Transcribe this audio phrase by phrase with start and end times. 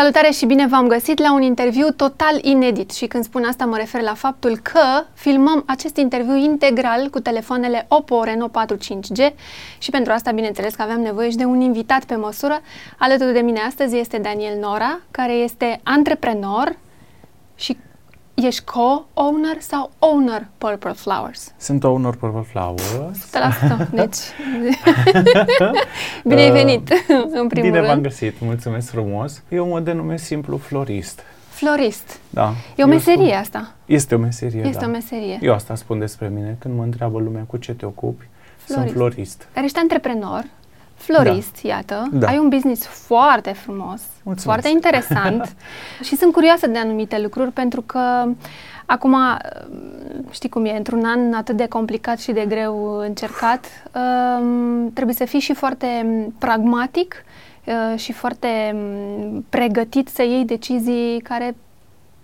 [0.00, 3.76] Salutare și bine v-am găsit la un interviu total inedit și când spun asta mă
[3.76, 9.34] refer la faptul că filmăm acest interviu integral cu telefoanele Oppo Reno 4 5G
[9.78, 12.60] și pentru asta bineînțeles că aveam nevoie și de un invitat pe măsură.
[12.98, 16.78] Alături de mine astăzi este Daniel Nora, care este antreprenor
[17.54, 17.76] și
[18.42, 21.52] Ești co-owner sau owner Purple Flowers?
[21.58, 23.30] Sunt owner Purple Flowers.
[23.86, 24.16] 100%, deci
[26.24, 27.72] bine ai venit, în primul Bine rând.
[27.72, 29.42] Bine v-am găsit, mulțumesc frumos.
[29.48, 31.20] Eu mă denumesc simplu florist.
[31.48, 32.18] Florist.
[32.30, 32.48] Da.
[32.48, 33.72] E o Eu meserie spun, asta.
[33.86, 34.86] Este o meserie, Este da.
[34.86, 35.38] o meserie.
[35.40, 36.56] Eu asta spun despre mine.
[36.58, 38.72] Când mă întreabă lumea cu ce te ocupi, Florist.
[38.74, 39.46] sunt florist.
[39.54, 40.44] Dar ești antreprenor,
[41.00, 42.26] florist, iată, Da.
[42.26, 44.42] ai un business foarte frumos, Mulțumesc.
[44.44, 45.54] foarte interesant
[46.06, 48.24] și sunt curioasă de anumite lucruri pentru că
[48.86, 49.16] acum,
[50.30, 53.64] știi cum e, într-un an atât de complicat și de greu încercat,
[54.40, 55.86] um, trebuie să fii și foarte
[56.38, 57.24] pragmatic
[57.64, 61.56] uh, și foarte um, pregătit să iei decizii care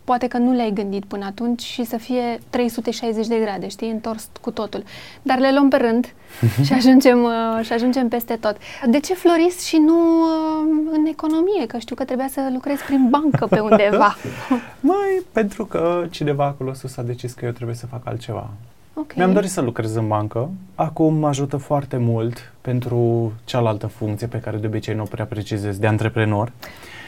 [0.06, 4.28] poate că nu le-ai gândit până atunci și să fie 360 de grade, știi, întors
[4.40, 4.82] cu totul.
[5.22, 6.12] Dar le luăm pe rând
[6.66, 8.56] și ajungem, uh, și ajungem peste tot.
[8.86, 11.66] De ce florist și nu uh, în economie?
[11.66, 14.16] Că știu că trebuia să lucrezi prin bancă pe undeva.
[14.90, 18.50] Mai pentru că cineva acolo sus a decis că eu trebuie să fac altceva.
[18.94, 19.14] Ok.
[19.14, 20.50] Mi-am dorit să lucrez în bancă.
[20.74, 25.24] Acum mă ajută foarte mult pentru cealaltă funcție pe care de obicei nu o prea
[25.24, 26.52] precizez, de antreprenor.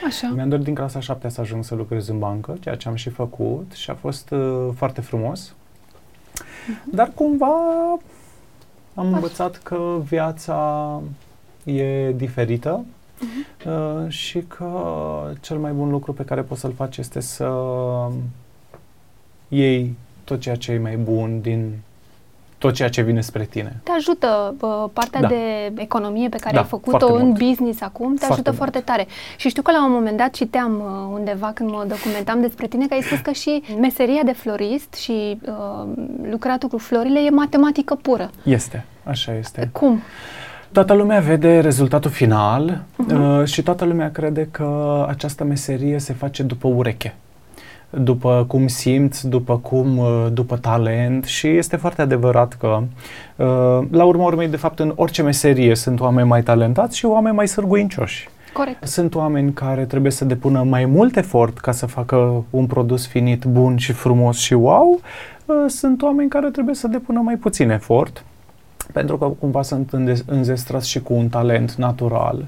[0.07, 0.29] Așa.
[0.35, 3.11] Mi-am dorit din clasa 7 să ajung să lucrez în bancă, ceea ce am și
[3.11, 5.55] făcut și a fost uh, foarte frumos.
[6.85, 7.55] Dar cumva
[8.95, 11.01] am învățat că viața
[11.65, 12.85] e diferită
[13.67, 14.73] uh, și că
[15.41, 17.51] cel mai bun lucru pe care poți să-l faci este să
[19.49, 21.79] iei tot ceea ce e mai bun din
[22.59, 23.77] tot ceea ce vine spre tine.
[23.83, 25.27] Te ajută uh, partea Da.
[25.28, 27.39] de economie pe care Da, ai făcut-o foarte în mult.
[27.45, 28.56] business acum, te Foarte ajută mult.
[28.56, 29.06] foarte tare.
[29.37, 32.86] Și știu că la un moment dat citeam uh, undeva când mă documentam despre tine
[32.86, 35.89] că ai spus că și meseria de florist și uh,
[36.31, 38.31] lucratul cu florile e matematică pură.
[38.42, 39.69] Este, așa este.
[39.73, 40.01] Cum?
[40.73, 43.39] Toată lumea vede rezultatul final Mhm.
[43.40, 47.14] uh, și toată lumea crede că această meserie se face după ureche,
[47.91, 52.83] după cum simți, după cum, uh, după talent și este foarte adevărat că
[53.37, 57.35] uh, la urma urmei, de fapt, în orice meserie sunt oameni mai talentați și oameni
[57.35, 58.29] mai sârguincioși.
[58.53, 58.87] Corect.
[58.87, 63.45] Sunt oameni care trebuie să depună mai mult efort ca să facă un produs finit
[63.45, 65.01] bun și frumos și wow.
[65.47, 68.25] Uh, Sunt oameni care trebuie să depună mai puțin efort
[68.93, 72.45] pentru că cumva sunt înde- înzestrați și cu un talent natural.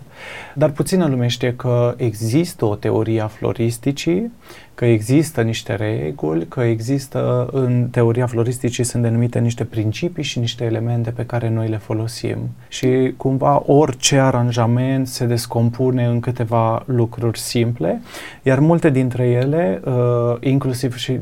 [0.55, 4.33] Dar puțină lume știe că există o teorie a floristicii,
[4.75, 10.65] că există niște reguli, că există în teoria floristicii sunt denumite niște principii și niște
[10.65, 12.39] elemente pe care noi le folosim.
[12.69, 18.01] Și cumva orice aranjament se descompune în câteva lucruri simple,
[18.43, 21.19] iar multe dintre ele, uh, inclusiv și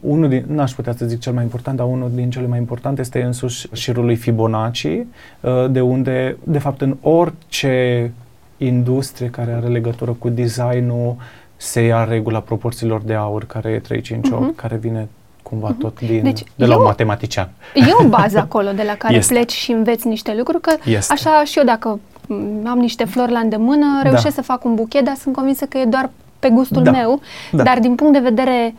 [0.00, 3.00] unul din, n-aș putea să zic cel mai important, dar unul din cele mai importante
[3.00, 8.12] este însuși șirul lui Fibonacci, uh, de unde, de fapt, în orice
[8.56, 11.16] industrie care are legătură cu designul,
[11.56, 14.54] se ia regula proporțiilor de aur, care e 358, Mhm.
[14.54, 15.08] care vine
[15.42, 17.48] cumva tot din, Deci de la eu- un matematician.
[17.74, 19.32] E o bază acolo de la care Este.
[19.34, 21.12] pleci și înveți niște lucruri, că Este.
[21.12, 25.04] așa și eu dacă m, am niște flori la îndemână, reușesc să fac un buchet,
[25.04, 26.90] dar sunt convinsă că e doar pe gustul Da.
[26.90, 27.20] meu,
[27.52, 27.62] Da.
[27.62, 28.74] dar din punct de vedere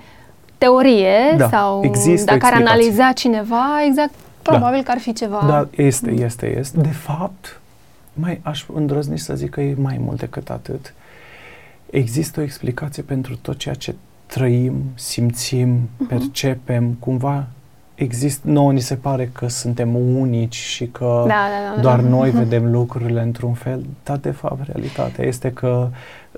[0.66, 1.50] teorie Da.
[1.50, 2.66] sau Există o dacă ar explicație.
[2.68, 5.44] analiza cineva, exact, probabil că ar fi ceva...
[5.48, 6.80] Da, este, este, este.
[6.82, 7.60] De fapt,
[8.14, 10.94] mai aș îndrăzni să zic că e mai mult decât atât.
[11.90, 13.96] Există o explicație pentru tot ceea ce
[14.26, 16.08] trăim, simțim, Mhm.
[16.08, 17.46] percepem, cumva
[17.96, 22.08] există, nouă ni se pare că suntem unici și că Da, da, da, doar da.
[22.10, 25.88] noi vedem lucrurile într-un fel, dar de fapt realitatea este că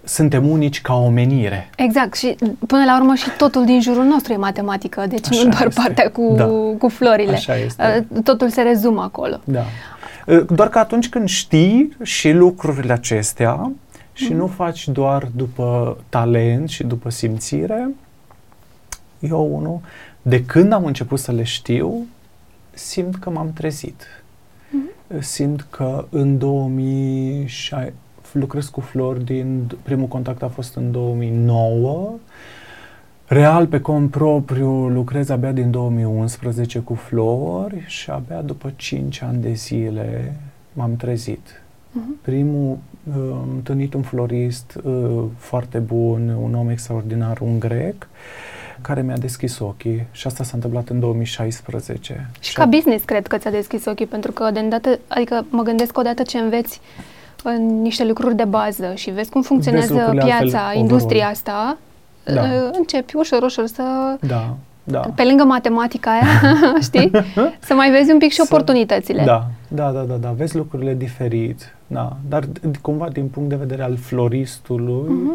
[0.03, 1.69] suntem unici ca omenire.
[1.77, 2.35] Exact, și
[2.67, 5.81] până la urmă și totul din jurul nostru e matematică, deci Așa nu doar este.
[5.81, 6.45] partea cu, Da.
[6.77, 7.31] cu florile.
[7.33, 8.07] Așa este.
[8.13, 9.39] Uh, Totul se rezumă acolo.
[9.43, 9.63] Da.
[10.27, 13.71] Uh, Doar că atunci când știi și lucrurile acestea
[14.13, 14.35] și Mhm.
[14.37, 17.89] nu faci doar după talent și după simțire,
[19.19, 19.79] eu unul,
[20.21, 22.05] de când am început să le știu,
[22.73, 24.03] simt că m-am trezit.
[24.69, 25.21] Mhm.
[25.21, 27.93] Simt că în 2006
[28.33, 32.13] lucrez cu flori din primul contact a fost în 2009
[33.33, 39.41] Real, pe cont propriu, lucrez abia din 2011 cu flori și abia după 5 ani
[39.41, 40.35] de zile
[40.73, 41.61] m-am trezit.
[41.91, 42.17] Mhm.
[42.21, 48.07] Primul, uh, am întâlnit un florist uh, foarte bun, un om extraordinar, un grec,
[48.81, 52.29] care mi-a deschis ochii și asta s-a întâmplat în 2016.
[52.39, 55.91] Și ca business cred că ți-a deschis ochii, pentru că de îndată, adică mă gândesc
[55.91, 57.12] că odată ce înveți în
[57.81, 61.31] niște lucruri de bază și vezi cum funcționează lucrurile piața, altfel industria overall.
[61.31, 61.77] asta,
[62.23, 62.41] Da.
[62.41, 63.83] uh, începi ușor, ușor să,
[64.19, 64.99] Da, da.
[64.99, 66.55] pe lângă matematica aia,
[66.87, 67.11] știi,
[67.59, 69.23] să mai vezi un pic și Să- oportunitățile.
[69.23, 73.55] Da, da, da, da, da, vezi lucrurile diferit, da, dar d- cumva din punct de
[73.55, 75.31] vedere al floristului, Mhm.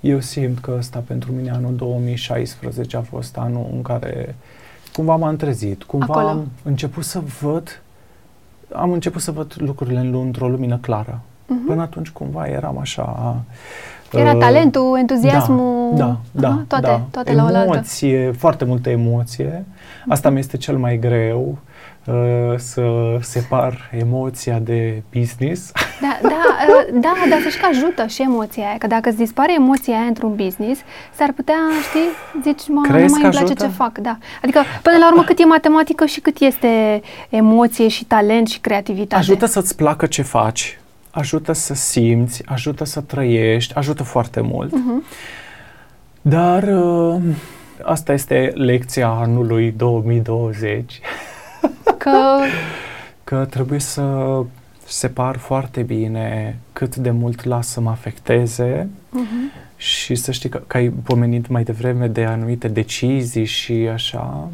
[0.00, 4.34] eu simt că ăsta pentru mine anul 2016 a fost anul în care
[4.92, 6.26] cumva m-am trezit, cumva Acolo.
[6.28, 7.82] am început să văd,
[8.74, 11.20] am început să văd lucrurile în, într-o lumină clară.
[11.48, 11.66] Mhm.
[11.66, 13.36] Până atunci cumva eram așa...
[14.12, 17.00] Era uh, talentul, entuziasmul, da, da, aha, toate, da.
[17.10, 17.60] toate la oaltă.
[17.62, 19.64] Emoție, foarte multă emoție.
[20.08, 21.58] Asta mi este cel mai greu,
[22.04, 22.14] uh,
[22.56, 22.82] să
[23.20, 25.72] separ emoția de business.
[26.00, 29.18] Da, da, uh, da, dar să știi că ajută și emoția aia, că dacă îți
[29.18, 30.80] dispare emoția aia într-un business,
[31.16, 31.58] s-ar putea,
[31.88, 32.08] știi,
[32.42, 33.64] zici, mă, nu Crezi mai că îmi place ajută?
[33.64, 34.18] ce fac, da.
[34.42, 39.20] Adică, până la urmă, cât e matematică și cât este emoție și talent și creativitate.
[39.20, 40.78] Ajută să-ți placă ce faci,
[41.10, 44.72] ajută să simți, ajută să trăiești, ajută foarte mult.
[44.72, 45.04] Mhm.
[46.22, 47.22] Dar uh,
[47.82, 51.00] asta este lecția anului 2020,
[51.98, 52.38] Că,
[53.24, 54.38] că trebuie să
[54.86, 59.50] separ foarte bine cât de mult las să mă afecteze mhm.
[59.80, 64.48] Și să știi că, că ai pomenit mai devreme de anumite decizii și așa,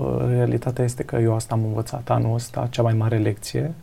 [0.00, 3.74] uh, realitatea este că eu asta am învățat anul ăsta, cea mai mare lecție,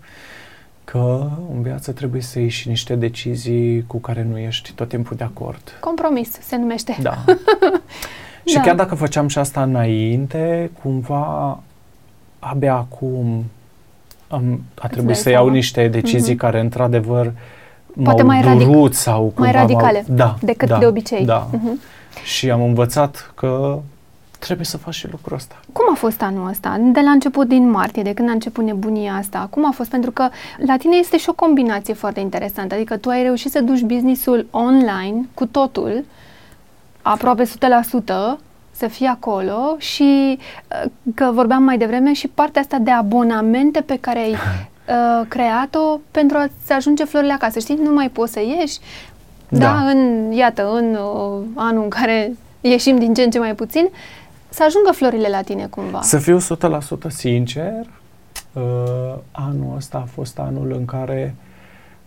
[0.92, 5.16] că în viață trebuie să iei și niște decizii cu care nu ești tot timpul
[5.18, 5.62] de acord.
[5.80, 6.98] compromis se numește.
[7.02, 7.18] Da.
[8.46, 8.62] și Da.
[8.62, 11.60] chiar dacă făceam și asta înainte, cumva
[12.40, 13.44] abia acum
[14.28, 15.56] am, a trebuit dai să iau seama.
[15.56, 16.42] niște decizii Mhm.
[16.42, 17.32] care într-adevăr
[18.04, 21.26] Poate m-au mai radic- durut sau cumva Mai m-au- radicale da, decât da, de obicei.
[21.26, 21.48] Da.
[21.52, 21.80] Mhm.
[22.24, 23.80] Și am învățat că
[24.40, 25.56] trebuie să faci și lucrul ăsta.
[25.72, 26.78] Cum a fost anul ăsta?
[26.80, 29.90] De la început din martie, de când a început nebunia asta, cum a fost?
[29.90, 33.62] Pentru că la tine este și o combinație foarte interesantă, adică tu ai reușit să
[33.62, 36.06] duci businessul online cu totul,
[37.02, 37.48] aproape 100%,
[38.72, 43.98] să fii acolo și uh, că vorbeam mai devreme și partea asta de abonamente pe
[44.00, 47.60] care ai uh, creat-o pentru a-ți ajunge florile acasă.
[47.60, 48.80] Știi, nu mai poți să ieși,
[49.50, 49.66] da, Da.
[49.66, 53.90] da în, iată, în uh, anul în care ieșim din ce în ce mai puțin,
[54.58, 56.02] să ajungă florile la tine cumva.
[56.02, 56.42] Să fiu 100%
[57.08, 57.88] sincer,
[58.54, 58.64] uh,
[59.32, 61.36] anul ăsta a fost anul în care,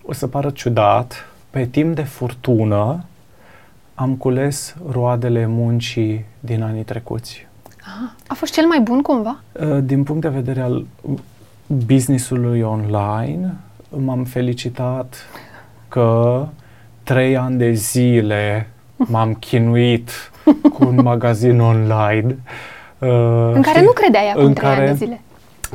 [0.03, 3.05] o să pară ciudat, pe timp de furtună,
[3.95, 7.47] am cules roadele muncii din anii trecuți.
[7.81, 8.15] Aha.
[8.27, 9.41] A fost cel mai bun cumva?
[9.53, 10.87] Uh, Din punct de vedere al
[11.67, 13.55] businessului online,
[13.89, 15.17] m-am felicitat
[15.89, 16.47] că
[17.03, 20.11] trei ani de zile m-am chinuit
[20.75, 22.37] cu un magazin online.
[22.99, 23.09] uh,
[23.55, 25.21] În care știi, nu credeai acum în trei ani de care zile.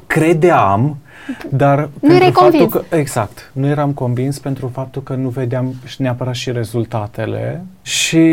[0.08, 0.98] Credeam,
[1.50, 2.88] dar Nu erai pentru faptul convins.
[2.90, 8.28] Că, exact, nu eram convins pentru faptul că nu vedeam și neapărat și rezultatele și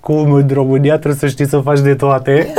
[0.00, 2.52] cum în România trebuie să știi să faci de toate.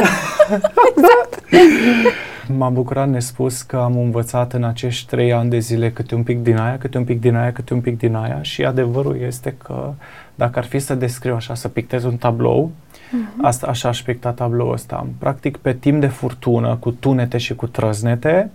[0.89, 1.43] Exact.
[2.57, 6.43] M-am bucurat nespus că am învățat în acești trei ani de zile câte un pic
[6.43, 9.55] din aia, câte un pic din aia, câte un pic din aia și adevărul este
[9.63, 9.93] că
[10.35, 12.71] dacă ar fi să descriu așa, să pictez un tablou,
[13.11, 13.45] Mhm.
[13.45, 15.07] asta, așa aș picta tabloul ăsta.
[15.17, 18.51] Practic, pe timp de furtună, cu tunete și cu trăznete,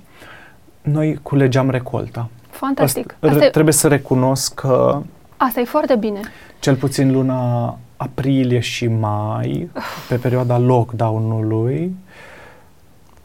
[0.82, 2.28] noi culegeam recolta.
[2.50, 3.12] Fantastic.
[3.12, 5.02] Asta, Asta, re- e, trebuie să recunosc că
[5.36, 6.20] asta e foarte bine.
[6.58, 9.70] cel puțin luna aprilie și mai,
[10.08, 11.96] pe perioada lockdown-ului,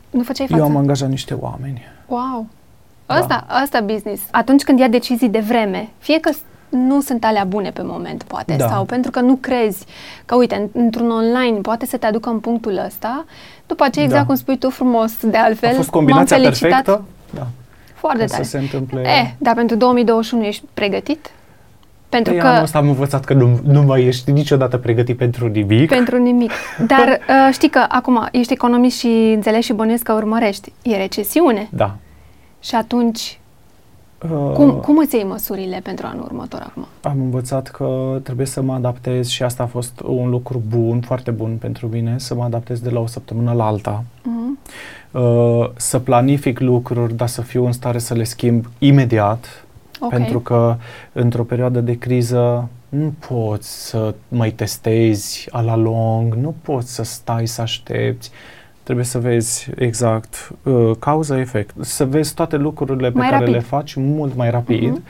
[0.09, 0.61] Nu făceai față.
[0.61, 1.81] eu am angajat niște oameni.
[2.07, 2.47] Wow.
[3.05, 3.13] Da.
[3.13, 4.21] Asta, asta business.
[4.31, 8.23] Atunci când ia decizii de vreme, fie că s- nu sunt alea bune pe moment,
[8.23, 8.67] poate, Da.
[8.67, 9.85] sau pentru că nu crezi
[10.25, 13.25] că, uite, în- într-un online poate să te aducă în punctul ăsta,
[13.67, 14.27] după aceea, exact Da.
[14.27, 17.03] cum spui tu frumos, de altfel, A fost combinația m-am felicitat perfectă?
[17.33, 17.47] Da.
[17.93, 18.43] foarte Ca tare.
[18.43, 19.01] să se întâmple...
[19.01, 21.29] Eh, dar pentru 2021 ești pregătit?
[22.09, 22.47] Pentru Păi că...
[22.47, 25.89] anul ăsta am învățat că nu, nu mai ești niciodată pregătit pentru nimic.
[25.89, 26.51] Pentru nimic.
[26.87, 30.71] Dar uh, știi că acum ești economist și înțelegi și bănuiesc că urmărești.
[30.81, 31.67] E recesiune.
[31.71, 31.95] Da.
[32.59, 33.40] Și atunci, Uh,
[34.29, 36.85] cum, cum îți iei măsurile pentru anul următor acum?
[37.01, 41.31] Am învățat că trebuie să mă adaptez și asta a fost un lucru bun, foarte
[41.31, 44.03] bun pentru mine, să mă adaptez de la o săptămână la alta.
[44.23, 44.59] Mhm.
[45.11, 49.65] Uh, să planific lucruri, dar să fiu în stare să le schimb imediat,
[49.99, 50.09] Ok.
[50.09, 50.75] pentru că
[51.13, 57.03] într-o perioadă de criză nu poți să mai testezi a la lung, nu poți să
[57.03, 58.31] stai să aștepți.
[58.91, 63.53] Trebuie să vezi exact uh, cauza-efect, să vezi toate lucrurile pe Mai care rapid.
[63.53, 65.03] le faci mult mai rapid Mhm.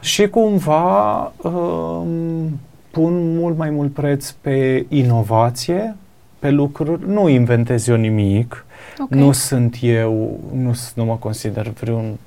[0.00, 5.96] și cumva um, pun mult mai mult preț pe inovație,
[6.38, 8.64] pe lucruri, nu inventez eu nimic,
[8.98, 9.10] Ok.
[9.10, 12.18] nu sunt eu, nu, s- nu mă consider vreun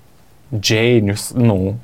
[0.60, 1.75] genius, nu.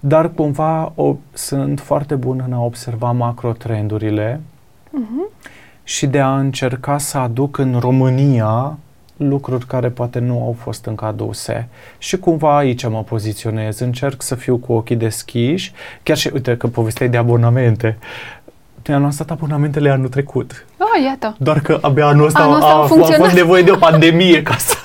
[0.00, 4.40] dar cumva o, sunt foarte bun în a observa macrotrendurile
[4.88, 5.30] Uh-huh.
[5.84, 8.78] Și de a încerca să aduc în România
[9.16, 11.68] lucruri care poate nu au fost încă aduse.
[11.98, 15.72] Și cumva aici mă poziționez, încerc să fiu cu ochii deschiși,
[16.02, 17.98] chiar și, uite, că povesteai de abonamente.
[18.86, 20.66] Noi am lansat abonamentele anul trecut.
[20.84, 21.34] Oh, iată.
[21.38, 23.20] Doar că abia anul ăsta, Anul ăsta a, a a, a funcționat.
[23.24, 24.76] fost nevoie de o pandemie ca să,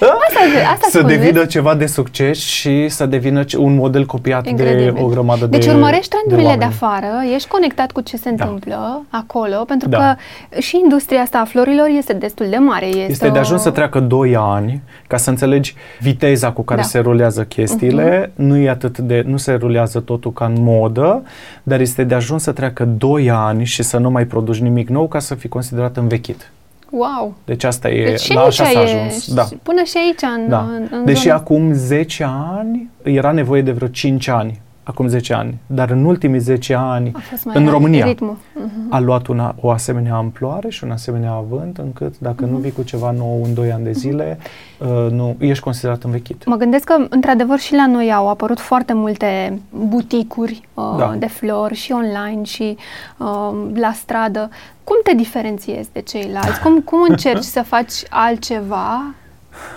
[0.00, 0.40] Asta,
[0.72, 1.46] asta să spun, devină vezi?
[1.48, 5.02] ceva de succes și să devină ce- un model copiat de Incredibil.
[5.02, 6.70] o grămadă de Deci urmărești trendurile de, oameni.
[6.82, 8.44] afară, ești conectat cu ce se Da.
[8.44, 9.98] întâmplă acolo, pentru Da.
[9.98, 10.14] că
[10.60, 12.86] și industria asta a florilor este destul de mare.
[12.86, 16.80] Este, Este de o- ajuns să treacă 2 ani ca să înțelegi viteza cu care
[16.80, 16.86] Da.
[16.86, 18.32] se rulează chestiile.
[18.34, 21.22] Nu e atât de nu se rulează totul ca în modă,
[21.62, 25.08] dar este de ajuns să treacă 2 ani și să nu mai produci nimic nou
[25.08, 26.50] ca să fii considerat învechit.
[26.90, 27.34] Wow!
[27.44, 29.34] Deci asta e, Deci și la aici așa s-a e, ajuns.
[29.34, 29.44] Da.
[29.44, 30.60] și Până și aici, în, Da.
[30.60, 31.34] în, în Deși zona.
[31.34, 32.26] acum 10
[32.58, 34.60] ani era nevoie de vreo 5 ani,
[34.90, 38.04] acum 10 ani, dar în ultimii 10 ani a fost mai în rar România.
[38.06, 38.36] ritmul.
[38.54, 38.86] Mhm.
[38.94, 42.52] a luat una, o asemenea amploare și un asemenea avânt încât dacă Mhm.
[42.52, 44.38] nu vii cu ceva nou în 2 ani de zile,
[44.78, 46.44] uh, nu, ești considerat învechit.
[46.44, 51.14] Mă gândesc că, într-adevăr, și la noi au apărut foarte multe buticuri uh, Da.
[51.18, 52.76] de flori și online și
[53.16, 53.26] uh,
[53.74, 54.48] la stradă.
[54.84, 56.60] Cum te diferențiezi de ceilalți?
[56.60, 59.02] Cum, cum încerci să faci altceva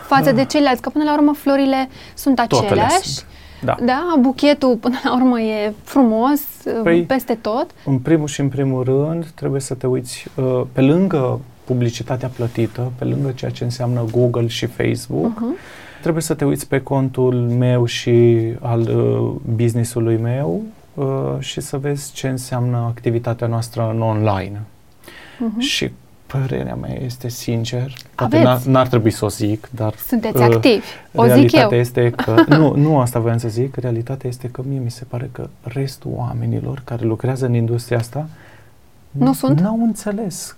[0.08, 0.82] față de ceilalți?
[0.82, 2.96] Că, până la urmă, florile sunt Totele aceleași.
[3.10, 3.26] sunt.
[3.66, 3.78] Da.
[3.86, 7.68] Da, buchetul, până la urmă, e frumos uh, Păi- peste tot.
[7.86, 12.92] În primul și în primul rând trebuie să te uiți uh, pe lângă publicitatea plătită,
[12.98, 16.02] pe lângă ceea ce înseamnă Google și Facebook, Uh-huh.
[16.02, 20.62] trebuie să te uiți pe contul meu și al uh, business-ului meu
[20.94, 21.06] uh,
[21.40, 24.62] și să vezi ce înseamnă activitatea noastră în online.
[24.62, 25.58] Uh-huh.
[25.60, 25.92] Și
[26.38, 28.70] părerea mea este sincer, poate n-ar, Aveți.
[28.70, 30.86] n-ar trebui să o zic, dar Sunteți uh, activi,
[31.16, 31.80] o zic realitatea eu.
[31.80, 35.30] este că, nu, nu asta voiam să zic, realitatea este că mie mi se pare
[35.32, 38.28] că restul oamenilor care lucrează în industria asta
[39.12, 39.60] Nu sunt?
[39.60, 40.56] N-au înțeles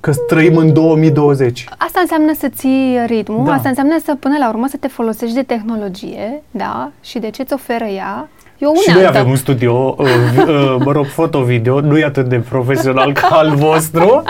[0.00, 1.64] că trăim în 2020.
[1.78, 3.52] Asta înseamnă să ții ritmul, Da.
[3.52, 7.52] asta înseamnă să, până la urmă, să te folosești de tehnologie, da, și de ce-ți
[7.52, 8.28] oferă ea.
[8.64, 9.18] E o Și noi unealtă.
[9.18, 13.26] avem un studio, uh, vi- uh, mă rog, foto-video, nu e atât de profesional ca
[13.30, 14.22] al vostru,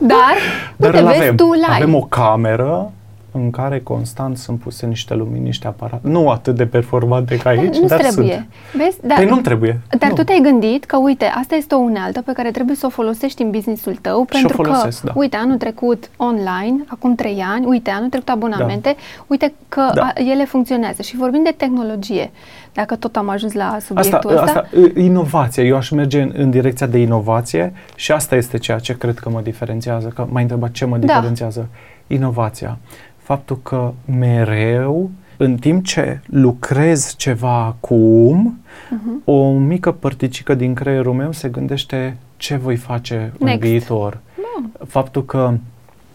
[0.00, 0.34] Dar,
[0.76, 1.36] dar uite, îl vezi avem.
[1.36, 1.66] tu live.
[1.68, 2.90] Avem o cameră
[3.36, 7.76] în care constant sunt puse niște lumini, niște aparate, nu atât de performante ca aici,
[7.76, 8.46] nu dar trebuie.
[8.72, 8.82] sunt.
[8.84, 8.96] Vezi?
[9.06, 9.80] Dar, Păi nu trebuie.
[9.98, 10.14] dar nu.
[10.14, 13.42] tu te-ai gândit că, uite, asta este o unealtă pe care trebuie să o folosești
[13.42, 15.12] în businessul tău, Și o pentru folosesc, că, da.
[15.16, 20.02] uite, anul trecut online, acum trei ani, uite, anul trecut abonamente, uite că Da.
[20.02, 21.02] a, ele funcționează.
[21.02, 22.30] Și vorbim de tehnologie,
[22.74, 24.42] dacă tot am ajuns la Asta, subiectul ăsta.
[24.42, 24.68] asta,
[25.00, 25.62] inovație.
[25.64, 29.28] Eu aș merge în, în direcția de inovație și asta este ceea ce cred că
[29.30, 30.08] mă diferențiază.
[30.08, 31.06] Că m-ai întrebat ce mă Da.
[31.06, 31.68] diferențiază.
[32.06, 32.78] Inovația.
[33.16, 38.58] Faptul că mereu, în timp ce lucrez ceva acum,
[38.90, 39.22] Mhm.
[39.24, 43.60] o mică părticică din creierul meu se gândește ce voi face în Next.
[43.68, 44.18] viitor.
[44.54, 44.70] Bun.
[44.88, 45.52] Faptul că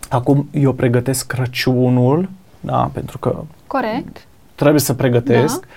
[0.09, 4.27] acum eu pregătesc Crăciunul, da, pentru că Corect.
[4.55, 5.67] trebuie să pregătesc, Da.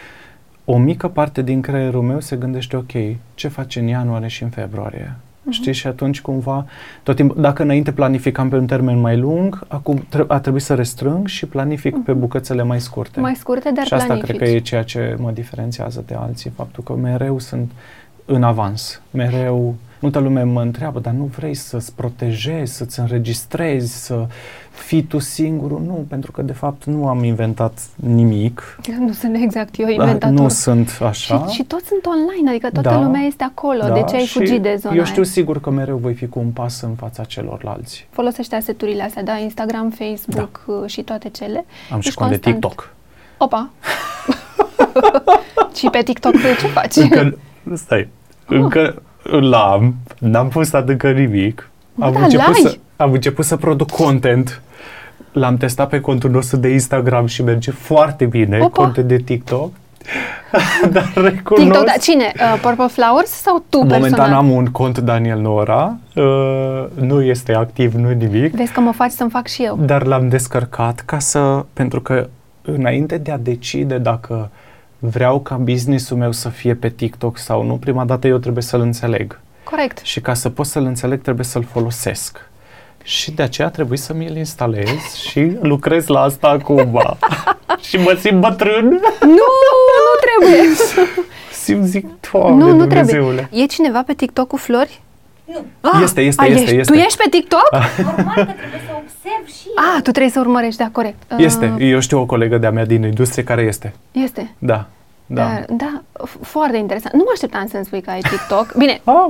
[0.73, 2.91] O mică parte din creierul meu se gândește, ok,
[3.35, 5.14] ce faci în ianuarie și în februarie?
[5.43, 5.50] Mhm.
[5.52, 5.73] Știi?
[5.73, 6.67] Și atunci cumva,
[7.02, 10.75] tot timpul, dacă înainte planificam pe un termen mai lung, acum tre- a trebuit să
[10.75, 13.11] restrâng și planific pe bucățele mai scurte.
[13.14, 13.21] Mhm.
[13.23, 14.37] Mai scurte, dar și asta planifici.
[14.37, 17.71] cred că e ceea ce mă diferențiază de alții, faptul că mereu sunt
[18.25, 24.27] în avans, mereu Multă lume mă întreabă, dar nu vrei să-ți protejezi, să-ți înregistrezi, să
[24.71, 25.83] fii tu singurul?
[25.87, 28.79] Nu, pentru că de fapt nu am inventat nimic.
[29.07, 30.39] Nu sunt exact eu Da, inventator.
[30.39, 31.47] nu sunt așa.
[31.49, 33.95] Și, și toți sunt online, adică toată Da, lumea este acolo.
[33.95, 35.31] de ce ai și fugit de zona Eu știu aia?
[35.31, 38.07] sigur că mereu voi fi cu un pas în fața celorlalți.
[38.11, 41.65] Folosește aseturile astea, da, Instagram, Facebook uh, și toate cele.
[41.93, 42.61] Am și Ești cont de constant.
[42.61, 42.95] TikTok.
[43.39, 43.71] Opa!
[45.79, 46.97] și pe TikTok ce faci?
[46.97, 47.39] Încă,
[47.75, 48.09] stai,
[48.47, 51.71] încă l-am, n-am postat încă nimic.
[51.95, 52.61] Bă, Am da, început, l-ai.
[52.62, 54.62] să, am început să produc content.
[55.33, 58.83] L-am testat pe contul nostru de Instagram și merge foarte bine, Opa.
[58.83, 59.71] contul de TikTok.
[60.93, 61.64] Dar recunosc...
[61.64, 62.33] TikTok, da, cine?
[62.37, 64.33] Uh, Purple Flowers sau tu Momentan personal?
[64.33, 69.11] am un cont Daniel Nora, uh, nu este activ, nu nimic, Vezi că mă faci
[69.11, 69.79] să-mi fac și eu.
[69.85, 72.29] dar l-am descărcat ca să, pentru că
[72.62, 74.50] înainte de a decide dacă
[75.05, 78.81] vreau ca businessul meu să fie pe TikTok sau nu, prima dată eu trebuie să-l
[78.81, 79.41] înțeleg.
[79.65, 79.99] Corect.
[80.03, 82.49] Și ca să pot să-l înțeleg, trebuie să-l folosesc.
[83.03, 87.01] Și de aceea trebuie să mi-l instalez și lucrez la asta acum.
[87.89, 88.85] și mă simt bătrân.
[89.21, 89.49] Nu,
[89.99, 90.75] nu trebuie.
[91.63, 93.35] Simt zic, Doamne, nu, nu Dumnezeule.
[93.35, 93.63] trebuie.
[93.63, 95.02] E cineva pe TikTok cu flori?
[95.53, 95.91] Nu.
[95.91, 96.93] Ah, Este, este, a, este, ești, este.
[96.93, 97.69] Tu ești pe TikTok?
[97.97, 101.33] Normal că trebuie să observ și Ah, tu trebuie să urmărești, da, corect.
[101.39, 101.67] Este.
[101.77, 103.95] Uh, Eu știu o colegă de-a mea din industrie care este.
[104.13, 104.55] Este.
[104.59, 104.87] Da.
[105.27, 105.43] Da.
[105.43, 107.15] Dar, da, f- foarte interesant.
[107.15, 108.73] Nu mă așteptam să-mi spui că ai TikTok.
[108.79, 109.27] Bine, Ah,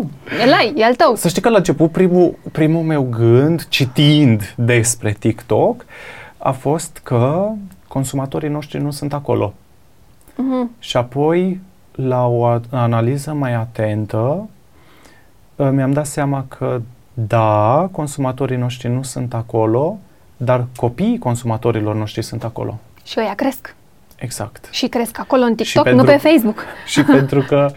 [0.47, 1.15] el ai, e al tău.
[1.15, 5.85] Să știi că la început primul, primul meu gând, citind despre TikTok,
[6.39, 7.49] a fost că
[7.89, 9.55] consumatorii noștri nu sunt acolo.
[10.37, 10.71] Mhm.
[10.79, 11.61] Și apoi,
[11.95, 14.43] la o a- analiză mai atentă, uh,
[15.57, 16.81] mi-am dat seama că
[17.15, 19.99] da, consumatorii noștri nu sunt acolo,
[20.37, 22.79] dar copiii consumatorilor noștri sunt acolo.
[23.05, 23.75] Și ăia cresc.
[24.17, 24.69] Exact.
[24.71, 26.65] Și cresc acolo în TikTok, pentru- nu pe Facebook.
[26.87, 27.71] Și pentru că,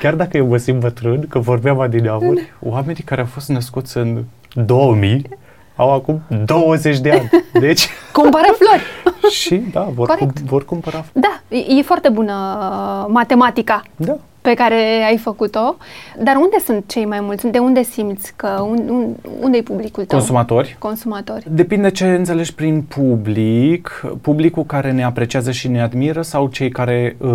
[0.00, 4.24] chiar dacă eu mă simt bătrân, că vorbeam adineauri, oamenii care au fost născuți în
[4.54, 5.28] 2000
[5.76, 7.30] au acum 20 de ani.
[7.66, 8.82] Deci, Cumpără flori.
[9.40, 10.38] și da, vor, cum, Corect.
[10.40, 11.04] vor cumpăra.
[11.12, 14.16] Da, e, e foarte bună uh, matematica Da.
[14.48, 15.76] Pe care ai făcut-o.
[16.22, 17.46] Dar unde sunt cei mai mulți?
[17.46, 20.18] De unde simți că un, un, unde e publicul tău?
[20.18, 20.76] Consumatori.
[20.78, 21.46] Consumatori.
[21.50, 27.16] Depinde ce înțelegi prin public, publicul care ne apreciază și ne admiră sau cei care
[27.20, 27.28] uh,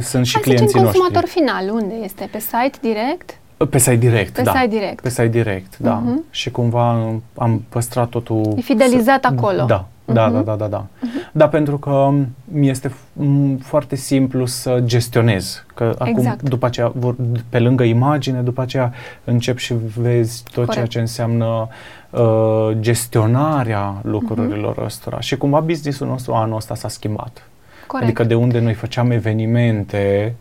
[0.00, 1.30] și Hai să zicem clienții consumator noștri.
[1.40, 1.68] final.
[1.82, 2.28] Unde este?
[2.30, 3.38] Pe site direct?
[3.70, 4.52] Pe site direct, Pe da.
[4.52, 5.00] site direct.
[5.00, 6.02] Pe site direct, da.
[6.04, 6.24] Mhm.
[6.30, 8.52] Și cumva am- am păstrat totul...
[8.56, 9.64] E fidelizat să- acolo.
[9.66, 10.34] Da, da, Mhm.
[10.34, 10.86] da, da, da, da.
[11.32, 12.10] Da, pentru că
[12.44, 15.64] mi este f- m, foarte simplu să gestionez.
[15.74, 16.42] Că acum, Exact.
[16.48, 17.14] după aceea, vor,
[17.48, 18.92] pe lângă imagine, după aceea
[19.24, 20.90] încep și vezi tot ceea Corect.
[20.90, 21.68] ce înseamnă
[22.10, 24.84] uh, gestionarea lucrurilor Mhm.
[24.84, 25.20] ăstora.
[25.20, 27.48] Și cumva businessul nostru anul ăsta s-a schimbat.
[27.86, 28.06] Corect.
[28.08, 30.34] Adică de unde noi făceam evenimente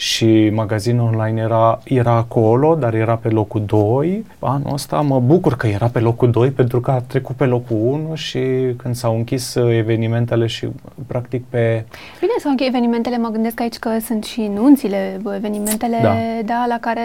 [0.00, 4.24] și magazinul online era, era acolo, dar era pe locul 2.
[4.38, 7.76] Anul ăsta mă bucur că era pe locul 2 pentru că a trecut pe locul
[7.76, 8.40] 1 și
[8.76, 10.68] când s-au închis uh, evenimentele și
[11.06, 11.84] practic pe...
[12.20, 16.14] Bine, sau închei evenimentele, mă gândesc aici că sunt și nunțile, bă, evenimentele Da.
[16.44, 17.00] da, la care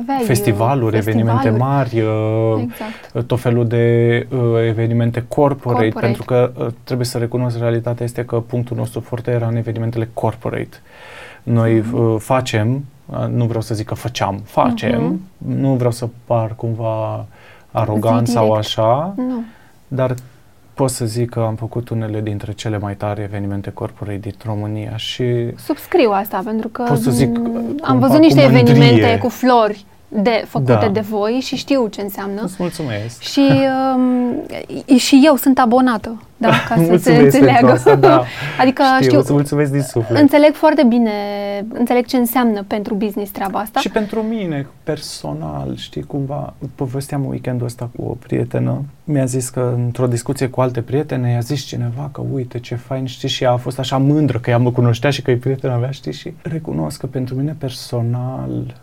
[0.00, 3.26] aveai Festivaluri, evenimente mari, uh, Exact.
[3.26, 6.06] tot felul de uh, evenimente corporate, Corporate.
[6.06, 10.08] pentru că uh, trebuie să recunosc realitatea este că punctul nostru foarte era în evenimentele
[10.14, 10.76] corporate.
[11.42, 11.94] Noi Mhm.
[12.12, 15.20] uh, facem, uh, nu vreau să zic că făceam, facem, Mhm.
[15.60, 17.24] nu vreau să par cumva
[17.70, 18.60] arogant Zi sau direct.
[18.66, 19.42] așa, Nu.
[19.88, 20.14] dar
[20.74, 24.96] pot să zic că am făcut unele dintre cele mai tari evenimente corporate din România
[24.96, 25.24] și
[25.56, 28.60] Subscriu asta, pentru că Pot să zic, mm, cumva am văzut cu niște mândrie.
[28.60, 30.88] evenimente cu flori de, făcute Da.
[30.88, 32.40] de voi și știu ce înseamnă.
[32.44, 33.20] îți mulțumesc.
[33.20, 33.50] Și,
[33.96, 37.70] um, și eu sunt abonată, da, ca să se Mulțumesc pentru înțeleagă.
[37.70, 38.24] asta, da.
[38.60, 40.20] adică Știu, știu, îți mulțumesc din suflet.
[40.20, 41.10] înțeleg foarte bine,
[41.72, 43.80] înțeleg ce înseamnă pentru business treaba asta.
[43.80, 49.72] Și pentru mine, personal, știi, cumva, povesteam weekendul ăsta cu o prietenă, mi-a zis că
[49.76, 53.50] într-o discuție cu alte prietene, i-a zis cineva că uite ce fain, știi, și ea
[53.52, 56.32] a fost așa mândră că ea mă cunoștea și că e prietena mea, știi, și
[56.42, 58.76] recunosc că pentru mine personal, d-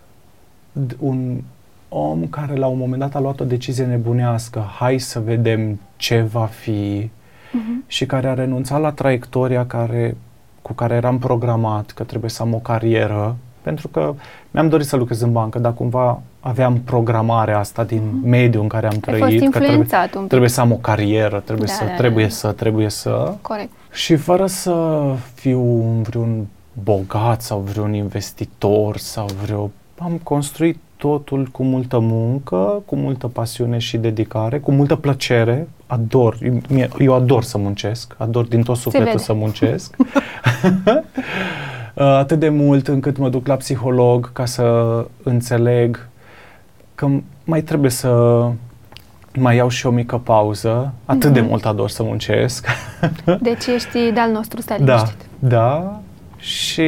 [1.00, 1.42] un
[1.90, 6.22] om care la un moment dat a luat o decizie nebunească, hai să vedem ce
[6.22, 7.10] va fi,
[7.52, 7.84] Mhm.
[7.88, 10.18] și care a renunțat la traiectoria care,
[10.62, 14.14] cu care eram programat, că trebuie să am o carieră, pentru că
[14.52, 18.86] mi-am dorit să lucrez în bancă, dar cumva aveam programarea asta din mediul în care
[18.86, 20.30] am Ai trăit, fost că trebuie, influențat un pic.
[20.30, 21.96] trebuie să am o carieră, trebuie Da, să, da, da.
[21.96, 23.34] trebuie să, trebuie să.
[23.42, 23.70] Corect.
[23.92, 25.00] Și fără să
[25.34, 25.62] fiu
[26.04, 26.48] vreun
[26.84, 29.72] bogat sau vreun investitor sau vreo...
[30.02, 35.68] Am construit totul cu multă muncă, cu multă pasiune și dedicare, cu multă plăcere.
[35.88, 36.38] Ador,
[36.70, 39.18] mie- eu ador să muncesc, ador din tot sufletul vede.
[39.24, 39.96] să muncesc.
[40.86, 41.02] Uh,
[42.24, 46.08] Atât de mult încât mă duc la psiholog ca să înțeleg
[46.96, 48.42] că m- mai trebuie să
[49.38, 50.94] mai iau și o mică pauză.
[51.06, 51.50] Atât de Mhm.
[51.50, 52.68] mult ador să muncesc.
[53.42, 55.26] Deci ești de-al nostru, stai Da, liniștit.
[55.40, 56.00] da.
[56.38, 56.84] Și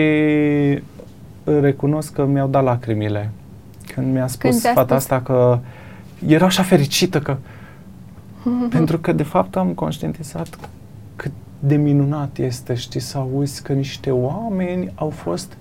[1.43, 3.29] recunosc că mi-au dat lacrimile.
[3.93, 5.11] Când mi-a spus ți-a fata spus?
[5.11, 5.59] asta că
[6.27, 7.37] era așa fericită că...
[8.69, 10.69] pentru că, de fapt, am conștientizat
[11.15, 15.57] cât de minunat este, știi, să auzi că niște oameni au fost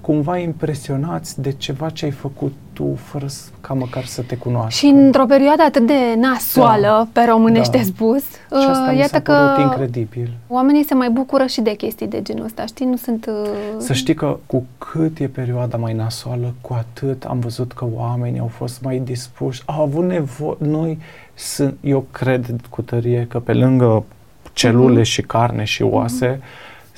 [0.00, 4.70] cumva impresionați de ceva ce ai făcut tu, fără s- ca măcar să te cunoască.
[4.70, 7.82] Și într-o perioadă atât de nasoală, pe românește Da.
[7.82, 10.32] spus, Și asta uh, mi iată s-a că părut incredibil.
[10.48, 12.86] oamenii se mai bucură și de chestii de genul ăsta, știi?
[12.86, 13.26] Nu sunt...
[13.26, 17.86] uh, Să știi că cu cât e perioada mai nasoală, cu atât am văzut că
[17.94, 20.56] oamenii au fost mai dispuși, au avut nevoie.
[20.58, 20.98] Noi,
[21.34, 24.04] sunt, eu cred cu tărie că pe lângă
[24.52, 25.02] celule Mhm.
[25.02, 26.40] și carne și oase,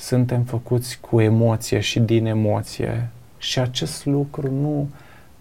[0.03, 3.09] suntem făcuți cu emoție și din emoție.
[3.37, 4.89] Și acest lucru nu,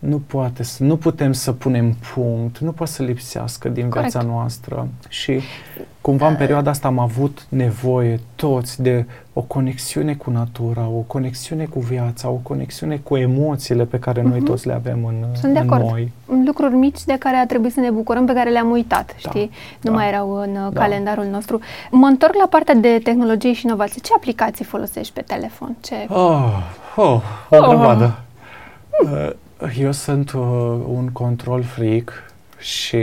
[0.02, 4.10] nu poate să, nu putem să punem punct, nu poate să lipsească din Corect.
[4.10, 4.88] viața noastră.
[5.08, 5.40] Și
[6.00, 11.64] cumva în perioada asta am avut nevoie toți de o conexiune cu natura, o conexiune
[11.64, 14.44] cu viața, o conexiune cu emoțiile pe care noi Mhm.
[14.44, 15.88] toți le avem în, Sunt de în acord.
[15.90, 16.12] noi.
[16.44, 19.30] lucruri mici de care a trebuit să ne bucurăm, pe care le-am uitat, Da.
[19.30, 19.50] știi?
[19.80, 19.96] Nu Da.
[19.96, 20.80] mai erau în uh, Da.
[20.80, 21.60] calendarul nostru.
[21.90, 24.00] Mă întorc la partea de tehnologie și inovație.
[24.04, 25.76] Ce aplicații folosești pe telefon?
[25.80, 25.94] Ce...
[26.08, 26.58] Oh,
[26.96, 27.68] oh, o Oh.
[27.68, 28.18] grămadă.
[29.02, 29.30] Uh,
[29.81, 30.40] Eu sunt uh,
[30.87, 32.12] un control freak
[32.59, 32.98] și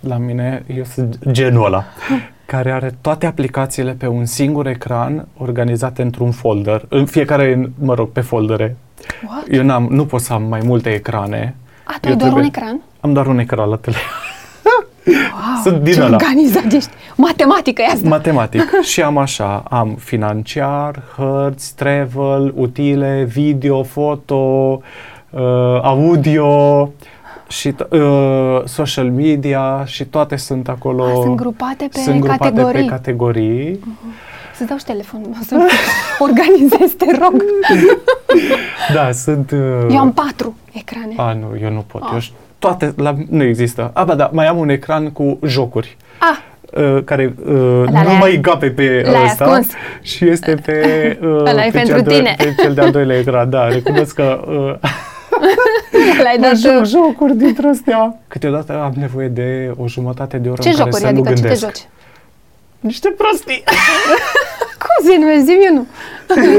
[0.00, 1.84] la mine eu sunt genul ăla
[2.46, 8.08] care are toate aplicațiile pe un singur ecran organizate într-un folder, în fiecare, mă rog,
[8.08, 8.76] pe foldere.
[9.28, 9.44] What?
[9.50, 11.54] Eu n-am, nu pot să am mai multe ecrane.
[11.84, 12.80] A, tu Eu ai doar un trebuie- ecran?
[13.00, 14.08] Am doar un ecran la telefon.
[15.06, 16.16] Wow, Sunt din ce ăla.
[16.20, 16.90] organizat ești!
[17.16, 18.08] Matematică e asta!
[18.08, 18.62] Matematic.
[18.92, 24.78] și am așa, am financiar, hărți, travel, utile, video, foto, uh,
[25.82, 26.92] audio
[27.48, 31.04] și t- uh, social media și toate sunt acolo.
[31.04, 32.82] Ah, sunt grupate pe sunt grupate categorii.
[32.84, 33.80] pe categorii.
[34.56, 35.56] Să-ți dau și telefonul, o să
[36.26, 37.42] organizezi, te rog.
[38.94, 39.50] Da, sunt...
[39.50, 39.58] Uh,
[39.90, 41.12] Eu am patru ecrane.
[41.16, 42.02] A, nu, eu nu pot.
[42.02, 42.10] Ah.
[42.12, 43.90] Eu, ș- toate, la, nu există.
[43.94, 45.96] A, ba da, mai am un ecran cu jocuri.
[46.18, 46.38] Ah,
[46.80, 47.52] Uh, care uh,
[47.86, 49.68] Ăla nu l-ai- mai gape pe l-ai ăsta ascuns.
[50.02, 50.78] și este pe,
[51.22, 52.34] uh, Ăla e pe, pentru cel de, tine.
[52.38, 53.50] pe cel de-al doilea ecran.
[53.50, 54.88] Da, recunosc că uh,
[56.24, 56.84] l-ai mă dat joc tu.
[56.84, 58.18] jocuri dintre astea.
[58.28, 61.02] Câteodată am nevoie de o jumătate de oră Ce în care jocuri?
[61.02, 61.62] să Adică nu ce te gândesc.
[61.64, 61.88] joci?
[62.80, 63.64] Niște prostii.
[64.84, 65.42] Cum se numește?
[65.44, 65.86] Zi eu nu.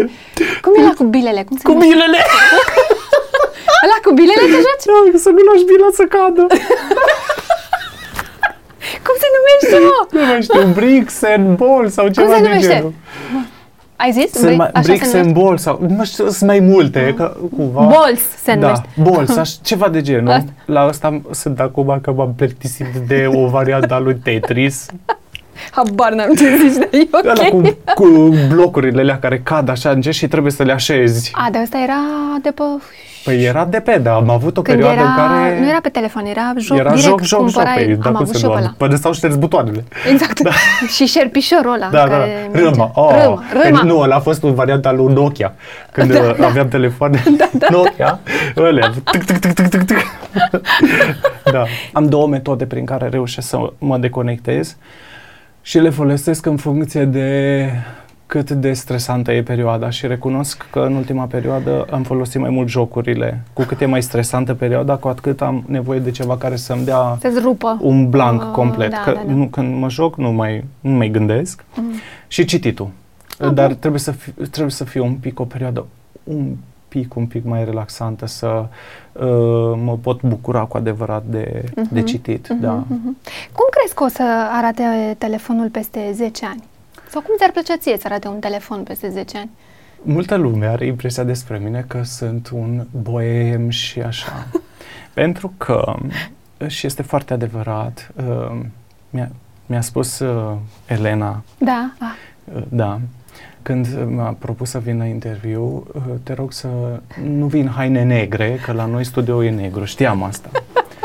[0.64, 1.44] Cum e la cu bilele?
[1.48, 1.94] Cum se cu numește?
[1.94, 2.18] bilele.
[3.86, 4.86] Ăla cu bilele te joci?
[5.12, 6.44] Da, să nu lași bila să cadă.
[9.06, 10.20] Cum se numește, mă?
[10.20, 12.74] nu mai știu, bricks and ball sau ceva se de numește?
[12.74, 12.94] genul.
[13.96, 14.32] Ai zis?
[14.32, 14.56] Sunt Vrei?
[14.58, 15.44] mai, Așa bricks se and numește?
[15.46, 17.82] ball sau, nu știu, sunt mai multe, că cumva.
[17.82, 18.86] Balls se Da, numește.
[19.12, 20.32] balls, aș, ceva de genul.
[20.32, 20.50] Asta.
[20.66, 24.86] La asta sunt acum că m-am plictisit de o variantă a lui Tetris.
[25.72, 27.62] Habar n-am ce zici, dar e Ăla ok.
[27.62, 31.32] cu, cu blocurile alea care cad așa încet și trebuie să le așezi.
[31.34, 32.00] A, dar ăsta era
[32.42, 32.64] de pe...
[33.26, 35.60] Păi era de pe, da, am avut o Când perioadă era, în care...
[35.60, 38.16] nu era pe telefon, era joc era direct, joc, joc, joc, cumpărai, pe, am dacă
[38.16, 38.62] avut se și eu pe doar.
[38.68, 38.74] ăla.
[38.78, 39.84] Până stau șterți butoanele.
[40.12, 40.40] Exact.
[40.96, 42.64] Și șerpișorul ăla Da, da, care Râma.
[42.66, 42.92] mergea.
[42.94, 43.82] Oh, Râma, râma.
[43.84, 45.54] Nu, ăla a fost o variantă lui Nokia.
[45.92, 47.24] Când Da, da, aveam telefoane
[47.72, 48.20] Nokia,
[48.58, 49.98] ălea, tic, tic, tic, tic, tic, tic.
[51.54, 51.64] da.
[51.94, 54.76] Am două metode prin care reușesc să mă deconectez
[55.62, 57.70] și le folosesc în funcție de
[58.28, 62.68] cât de stresantă e perioada și recunosc că în ultima perioadă am folosit mai mult
[62.68, 63.42] jocurile.
[63.54, 67.18] Cu cât e mai stresantă perioada, cu atât am nevoie de ceva care să-mi dea
[67.20, 67.78] Să-ți rupă.
[67.82, 68.90] un blank Ah, complet.
[68.92, 69.32] da, că da, da.
[69.34, 71.64] Nu, când mă joc nu mai, nu mai gândesc.
[71.76, 71.92] Mhm.
[72.28, 72.90] Și cititul.
[73.40, 73.78] Ah, Dar bun.
[73.80, 75.86] trebuie să, fi, trebuie să fie un pic o perioadă
[76.24, 76.56] un
[76.88, 78.48] pic, un pic mai relaxantă, să
[79.12, 79.26] uh,
[79.84, 82.48] mă pot bucura cu adevărat de, de Mhm, citit.
[82.50, 82.72] Mhm, Da.
[82.72, 83.18] mhm.
[83.54, 86.64] Cum crezi că o să arate telefonul peste 10 ani?
[87.16, 89.50] Sau cum ți-ar plăcea ție să arate un telefon peste 10 ani?
[90.02, 94.48] Multă lume are impresia despre mine că sunt un boem și așa.
[95.14, 95.96] Pentru că,
[96.68, 98.60] și este foarte adevărat, uh,
[99.10, 99.30] mi-a,
[99.66, 101.94] mi-a spus uh, Elena Da.
[102.00, 102.08] Ah.
[102.56, 103.00] Uh, Da.
[103.62, 106.68] Când m-a propus să vin la interviu, uh, te rog să
[107.24, 110.50] nu vin haine negre, că la noi studioul e negru, știam asta.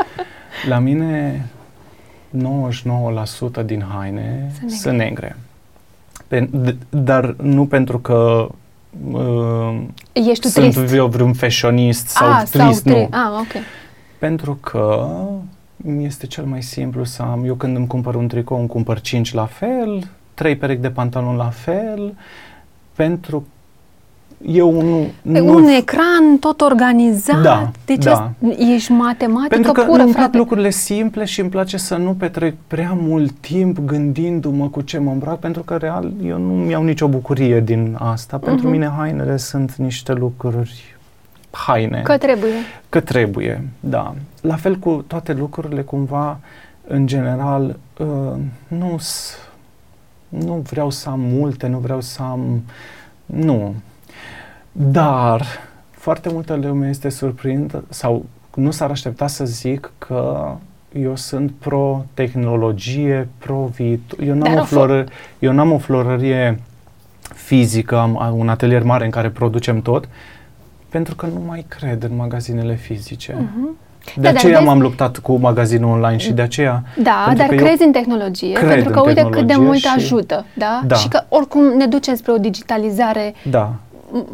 [0.69, 1.45] La mine
[3.61, 5.35] 99% din haine Sunt sunt negre.
[6.35, 8.47] Pen- d- dar nu pentru că
[9.11, 9.81] uh,
[10.13, 10.93] Ești tu sunt trist?
[10.93, 13.03] eu vreun fashionist sau ah, trist, sau nu.
[13.05, 13.63] tri- Ah, ok.
[14.19, 15.07] Pentru că
[15.77, 19.01] mi este cel mai simplu să am, eu când îmi cumpăr un tricou, îmi cumpăr
[19.01, 22.13] 5 la fel, trei perechi de pantaloni la fel,
[22.95, 23.47] pentru
[24.47, 25.05] eu nu...
[25.31, 27.41] Pe nu un ecran tot organizat.
[27.41, 28.11] Da, deci da.
[28.11, 28.33] asta-
[28.73, 30.37] ești matematică pentru că pură, îmi plac frate.
[30.37, 35.11] lucrurile simple și îmi place să nu petrec prea mult timp gândindu-mă cu ce mă
[35.11, 38.37] îmbrac, pentru că real eu nu iau nicio bucurie din asta.
[38.37, 38.71] Pentru Mhm.
[38.71, 40.95] mine hainele sunt niște lucruri
[41.51, 42.01] haine.
[42.03, 42.51] Că trebuie.
[42.89, 44.13] Că trebuie, da.
[44.41, 46.39] La fel cu toate lucrurile, cumva,
[46.87, 48.07] în general, uh,
[48.67, 49.35] nu s-
[50.29, 52.61] nu vreau să am multe, nu vreau să am...
[53.25, 53.73] Nu.
[54.71, 55.45] Dar
[55.91, 60.51] foarte multă lume este surprindă sau nu s-ar aștepta să zic că
[61.01, 64.19] eu sunt pro-tehnologie, pro-viitor.
[64.21, 65.05] Eu n-am, Dar o o fo- floră,
[65.39, 66.59] eu n-am o florărie
[67.35, 70.09] fizică, am un atelier mare în care producem tot,
[70.89, 73.35] pentru că nu mai cred în magazinele fizice.
[73.37, 73.77] Mhm.
[74.05, 77.37] De Da, dar aceea vezi- m-am luptat cu magazinul online și de aceea Da, Pentru
[77.37, 79.77] dar că eu crezi în tehnologie, cred pentru că în uite cât de tehnologie mult
[79.77, 80.81] și- ajută, da?
[80.85, 80.95] Da.
[80.95, 83.90] Și că oricum ne ducem spre o digitalizare da, m-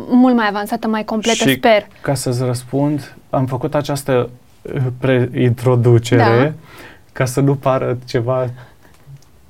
[0.10, 1.88] mult mai avansată, mai completă, Și- sper.
[2.02, 4.30] ca să-ți răspund, am făcut această
[4.62, 6.54] uh, pre-introducere Da.
[7.12, 8.50] ca să nu pară ceva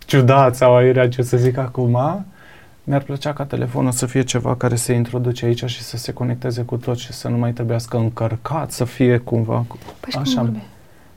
[0.06, 2.26] ciudat sau aiurea ce să zic acum.
[2.84, 6.62] Mi-ar plăcea ca telefonul să fie ceva care se introduce aici și să se conecteze
[6.62, 9.64] cu tot și să nu mai trebuiască încărcat, să fie cumva...
[9.68, 10.42] cu- Păi și cum Așa.
[10.42, 10.62] vorbe?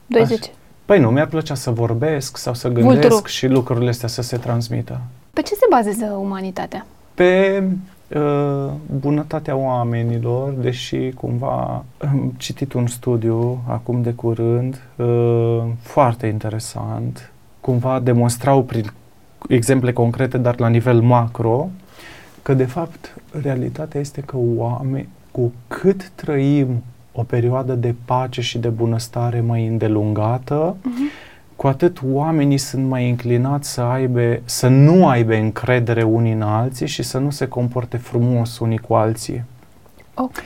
[0.06, 0.38] 20.
[0.40, 0.50] Așa.
[0.84, 3.26] Păi nu, mi-ar plăcea să vorbesc sau să gândesc Vulturul.
[3.26, 5.00] și lucrurile astea să se transmită.
[5.32, 6.86] Pe ce se bazează umanitatea?
[7.14, 7.68] Pe uh,
[9.00, 18.00] bunătatea oamenilor, deși cumva am citit un studiu acum de curând, uh, foarte interesant, cumva
[18.00, 18.92] demonstrau prin
[19.48, 21.68] exemple concrete, dar la nivel macro,
[22.42, 28.58] că de fapt realitatea este că oameni, cu cât trăim o perioadă de pace și
[28.58, 31.19] de bunăstare mai îndelungată, Uh-huh.
[31.60, 36.86] Cu atât oamenii sunt mai inclinați să aibă, să nu aibă încredere unii în alții
[36.86, 39.44] și să nu se comporte frumos unii cu alții.
[40.14, 40.42] Ok.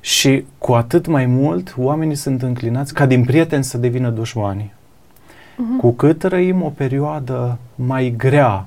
[0.00, 4.72] Și cu atât mai mult, oamenii sunt înclinați ca din prieteni să devină dușmani.
[4.72, 5.80] Uh-huh.
[5.80, 8.66] Cu cât trăim o perioadă mai grea,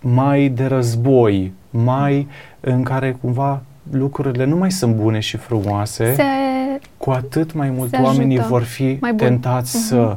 [0.00, 2.28] mai de război, mai
[2.60, 6.22] în care cumva lucrurile nu mai sunt bune și frumoase, Se...
[6.96, 9.26] cu atât mai mult se ajută oamenii vor fi mai bun.
[9.26, 9.86] tentați Mhm.
[9.86, 10.16] să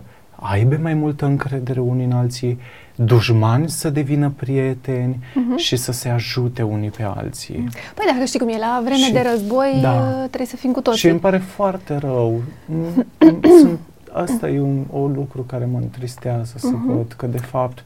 [0.51, 2.59] aibă mai multă încredere unii în alții,
[2.95, 5.55] dușmani să devină prieteni Mhm.
[5.57, 7.55] și să se ajute unii pe alții.
[7.95, 9.91] Păi dacă știi cum e, la vreme Și- de război da.
[9.93, 10.99] uh, trebuie să fim cu toții.
[10.99, 12.41] Și îmi pare foarte rău.
[12.65, 13.79] Mm, mm, Sunt,
[14.11, 16.95] asta e un o lucru care mă întristează să Mhm.
[16.95, 17.83] văd că de fapt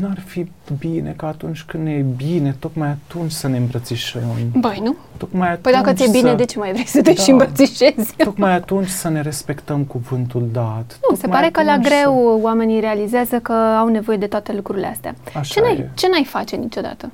[0.00, 0.46] n-ar fi
[0.78, 4.22] bine că atunci când ne e bine, tocmai atunci să ne îmbrățișăm.
[4.58, 4.96] Băi, nu?
[5.16, 7.22] Tocmai atunci Păi dacă ți-e bine, să, de ce mai vrei să te Da.
[7.22, 8.14] și îmbrățișezi?
[8.16, 10.98] Tocmai atunci să ne respectăm cuvântul dat.
[11.10, 14.52] Nu, se Tocmai pare că la atunci greu oamenii realizează că au nevoie de toate
[14.52, 15.14] lucrurile astea.
[15.32, 15.38] Să...
[15.38, 15.90] Așa Ce n-ai, e.
[15.94, 17.10] ce n-ai face niciodată?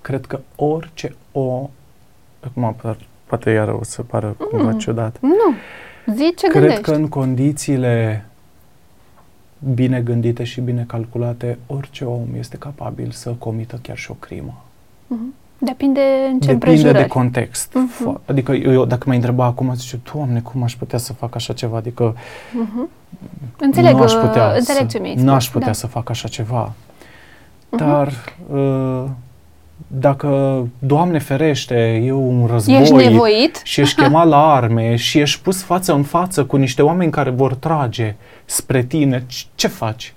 [0.00, 1.70] Cred că orice o...
[2.40, 4.78] Acum, par- poate iar o să pară cumva Mm.
[4.78, 5.16] ciudat.
[5.20, 5.54] Nu.
[6.14, 6.82] Zi ce Cred gândești.
[6.82, 8.24] că în condițiile
[9.74, 14.62] bine gândite și bine calculate, orice om este capabil să comită chiar și o crimă.
[15.06, 15.34] Mhm.
[15.58, 16.98] Depinde în ce Depinde împrejurări.
[16.98, 17.74] de context.
[17.74, 17.90] Mhm.
[17.92, 21.34] Fo- Adică eu, eu, dacă mă întreba acum, zice, Doamne, cum aș putea să fac
[21.34, 21.76] așa ceva?
[21.76, 22.16] Adică
[22.62, 22.88] Mhm.
[23.58, 25.32] Înțeleg, nu aș putea, uh, înțeleg să, ce mi-ai nu spus.
[25.32, 25.72] aș putea da.
[25.72, 26.72] să fac așa ceva.
[27.68, 27.84] Mhm.
[27.84, 28.12] Dar
[28.52, 29.04] uh,
[29.86, 33.60] dacă, Doamne ferește, e un război Ești nevoit?
[33.64, 37.30] și ești chemat la arme și ești pus față în față cu niște oameni care
[37.30, 38.14] vor trage
[38.44, 40.14] spre tine, c- ce faci?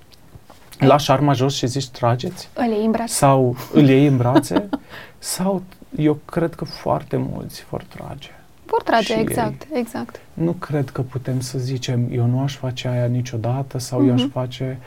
[0.78, 2.48] Lași arma jos și zici trageți?
[2.54, 3.10] Îl iei în braț.
[3.10, 4.68] Sau îl iei în brațe?
[5.18, 5.62] Sau
[5.96, 8.28] eu cred că foarte mulți vor trage.
[8.66, 10.20] Vor trage, și exact, exact.
[10.34, 14.20] Nu cred că putem să zicem eu nu aș face aia niciodată sau eu aș
[14.22, 14.30] Mhm.
[14.30, 14.78] face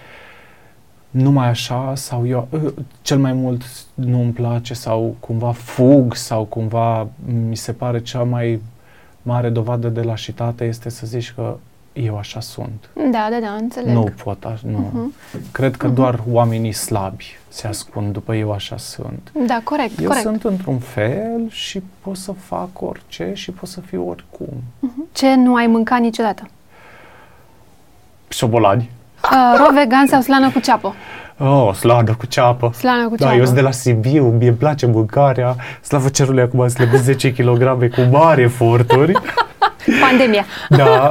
[1.10, 6.44] numai așa sau eu uh, cel mai mult nu îmi place sau cumva fug sau
[6.44, 7.08] cumva
[7.48, 8.62] mi se pare cea mai
[9.22, 11.58] mare dovadă de lașitate este să zici că
[11.94, 12.90] eu așa sunt.
[13.12, 13.94] Da, da, da, înțeleg.
[13.94, 14.78] Nu pot, aș, nu.
[14.94, 15.14] Mhm.
[15.52, 15.96] Cred că Mhm.
[15.96, 19.32] doar oamenii slabi se ascund după eu așa sunt.
[19.48, 20.26] Da, corect, Eu corect.
[20.26, 24.54] sunt într-un fel și pot să fac orice și pot să fiu oricum.
[25.12, 26.44] Ce nu ai mâncat niciodată?
[28.28, 28.90] Șobolani.
[29.24, 30.94] Uh, ro vegan sau slană cu ceapă?
[31.38, 32.72] Oh, sladă cu ceapă.
[32.74, 33.38] Slană cu Da, ceapă.
[33.38, 35.56] eu sunt de la Sibiu, mie îmi place mâncarea.
[35.82, 39.12] Slavă cerului, acum am slăbit 10 kg cu mari eforturi.
[40.10, 40.46] Pandemia.
[40.70, 41.10] da,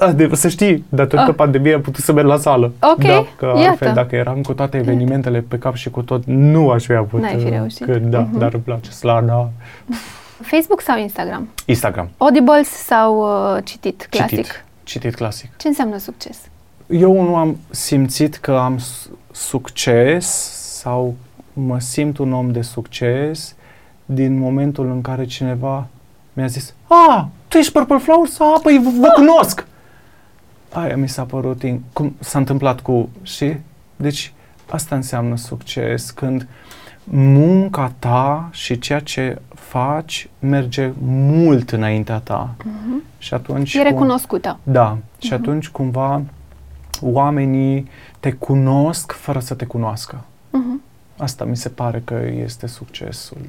[0.00, 1.34] uh, de, să știi, datorită Ah.
[1.36, 2.72] pandemiei am putut să merg la sală.
[2.80, 3.68] Ok, da, că iată.
[3.68, 7.20] altfel, dacă eram cu toate evenimentele pe cap și cu tot, nu aș fi avut.
[7.20, 7.84] N-ai fi uh, reușit.
[7.84, 8.38] Că, da, Mhm.
[8.38, 9.50] dar îmi place slada.
[10.42, 11.48] Facebook sau Instagram?
[11.64, 12.08] Instagram.
[12.16, 14.28] Audibles sau uh, citit clasic?
[14.36, 14.64] Citit.
[14.82, 15.50] Citit clasic.
[15.56, 16.38] Ce înseamnă succes?
[16.90, 20.26] Eu nu am simțit că am s- succes
[20.80, 21.14] sau
[21.52, 23.54] mă simt un om de succes
[24.04, 25.86] din momentul în care cineva
[26.32, 28.40] mi-a zis A, tu ești Purple Flowers?
[28.40, 29.66] A, păi vă, vă cunosc!
[30.72, 33.52] Aia mi s-a părut, in- cum s-a întâmplat cu, și
[33.96, 34.32] Deci
[34.70, 36.46] asta înseamnă succes, când
[37.04, 42.54] munca ta și ceea ce faci merge mult înaintea ta.
[42.64, 43.02] Mhm.
[43.18, 43.74] Și atunci...
[43.74, 44.58] E cum- recunoscută.
[44.62, 45.42] da, și Mhm.
[45.42, 46.22] atunci cumva
[47.02, 50.20] oamenii te cunosc fără să te cunoască.
[50.50, 50.82] Mhm.
[51.16, 53.40] Asta mi se pare că este succesul,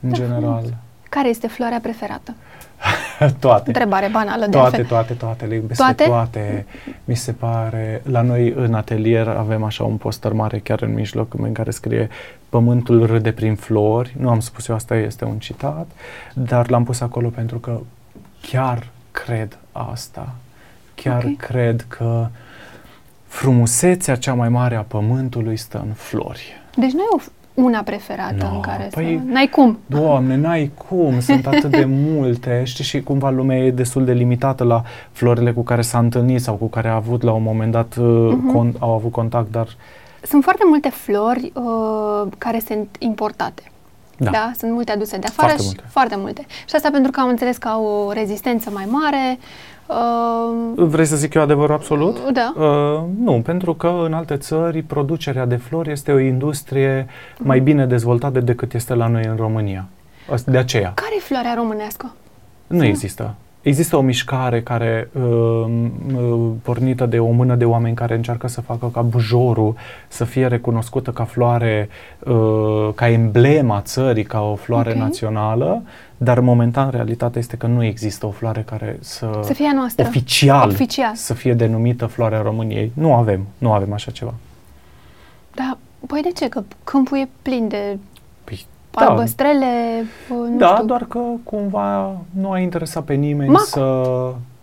[0.00, 0.74] în Da, general.
[1.08, 2.34] Care este floarea preferată?
[3.40, 3.62] toate.
[3.66, 4.84] Întrebare banală de Toate, altfel.
[4.84, 5.94] toate, toate, le iubesc Toate?
[6.02, 6.66] pe toate.
[7.04, 11.34] Mi se pare, la noi în atelier avem așa un poster mare chiar în mijloc
[11.34, 12.08] în care scrie
[12.48, 14.14] Pământul râde prin flori.
[14.18, 15.90] Nu am spus eu, asta este un citat,
[16.34, 17.80] dar l-am pus acolo pentru că
[18.42, 20.34] chiar cred asta.
[20.94, 21.36] Chiar Ok.
[21.36, 22.26] cred că
[23.36, 26.52] frumusețea cea mai mare a pământului stă în flori.
[26.76, 29.00] Deci nu e o f- una preferată No, în care păi- să...
[29.26, 29.78] N-ai cum.
[29.86, 32.62] Doamne, n-ai cum, sunt atât de multe.
[32.64, 36.54] Știi și cumva lumea e destul de limitată la florile cu care s-a întâlnit sau
[36.54, 38.56] cu care a avut la un moment dat, Mhm.
[38.56, 39.66] uh, con- au avut contact, dar
[40.22, 43.62] Sunt foarte multe flori uh, care sunt importate.
[44.16, 44.30] da.
[44.30, 44.50] Da.
[44.58, 45.84] Sunt multe aduse de afară Foarte și multe.
[45.90, 46.46] foarte multe.
[46.68, 49.38] Și asta pentru că am înțeles că au o rezistență mai mare, Uh,
[50.74, 52.30] Vrei să zic eu adevărul absolut?
[52.32, 52.52] da.
[52.56, 57.06] Uh, nu, pentru că în alte țări producerea de flori este o industrie
[57.38, 59.84] mai bine dezvoltată decât este la noi în România.
[60.32, 60.92] Asta- De aceea.
[60.94, 62.12] Care e floarea românească?
[62.66, 63.34] Nu există.
[63.62, 65.22] Există o mișcare care, uh,
[66.14, 69.74] uh, pornită de o mână de oameni care încearcă să facă ca bujorul
[70.08, 74.96] să fie recunoscută ca floare, uh, ca emblema țării, ca o floare Ok.
[74.96, 75.82] națională,
[76.16, 80.04] dar momentan realitatea este că nu există o floare care să, Să fie a noastră.
[80.06, 81.14] oficial, Oficial.
[81.14, 82.92] să fie denumită floarea României.
[82.94, 84.34] Nu avem, nu avem așa ceva.
[85.54, 86.48] Da, păi de ce?
[86.48, 87.98] Că câmpul e plin de
[88.44, 89.66] Păi, albăstrele,
[90.30, 90.84] uh, nu da, știu.
[90.86, 93.66] doar că cumva nu a interesat pe nimeni Macul.
[93.66, 93.80] să...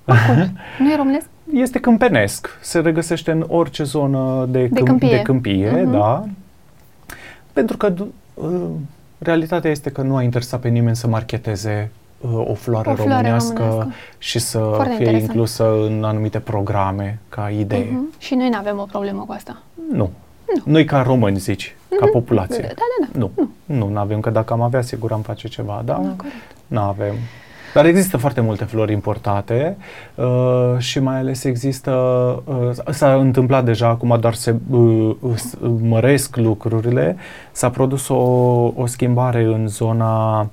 [0.79, 1.25] Nu e românesc?
[1.53, 5.09] Este câmpenesc, se regăsește în orice zonă de, câmp- câmpie.
[5.09, 5.91] de câmpie Mhm.
[5.91, 6.23] da.
[7.53, 8.65] Pentru că du- uh,
[9.17, 13.09] realitatea este că nu a interesat pe nimeni să marketeze uh, o floare O floare
[13.13, 13.93] românească, românească.
[14.17, 15.29] și să Foarte fie interesant.
[15.29, 17.87] inclusă în anumite programe ca idee.
[17.91, 18.13] Mhm.
[18.17, 19.57] Și noi nu avem o problemă cu asta.
[19.91, 20.09] Nu.
[20.63, 22.61] Noi ca români, zici, ca populație.
[22.61, 23.19] Da, da, da.
[23.19, 23.31] Nu,
[23.65, 25.93] nu, nu avem, că dacă am avea, sigur am face ceva, da?
[25.93, 26.35] Da, corect.
[26.67, 27.13] Nu avem.
[27.73, 29.77] Dar există foarte multe flori importate
[30.15, 30.25] uh,
[30.77, 31.91] și mai ales există,
[32.45, 37.15] uh, s-a întâmplat deja, acum doar se uh, s- măresc lucrurile,
[37.51, 38.15] s-a produs o,
[38.75, 40.49] o schimbare în zona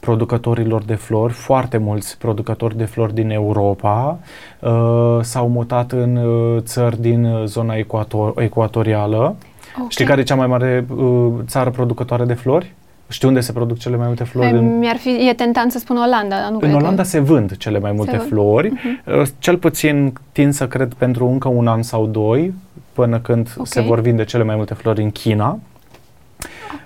[0.00, 4.18] producătorilor de flori, foarte mulți producători de flori din Europa
[4.60, 9.36] uh, s-au mutat în uh, țări din uh, zona ecuator- ecuatorială.
[9.82, 9.90] Ok.
[9.90, 12.74] Știi care e cea mai mare uh, țară producătoare de flori?
[13.08, 14.48] Știi unde se produc cele mai multe flori?
[14.50, 14.78] Păi, în...
[14.78, 17.56] Mi-ar fi, e tentant să spun Olanda, dar nu cred În că- Olanda se vând
[17.56, 18.28] cele mai multe vând.
[18.28, 19.20] flori, Mhm.
[19.20, 22.54] uh, cel puțin tind să cred pentru încă un an sau doi,
[22.92, 23.66] până când Ok.
[23.66, 25.58] se vor vinde cele mai multe flori în China.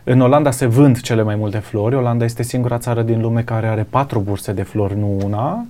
[0.05, 1.95] În Olanda se vând cele mai multe flori.
[1.95, 5.65] Olanda este singura țară din lume care are patru burse de flori, nu una.